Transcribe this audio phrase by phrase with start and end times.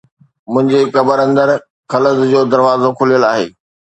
[0.53, 1.49] منهنجي قبر اندر
[1.91, 3.47] خلد جو دروازو کليل آهي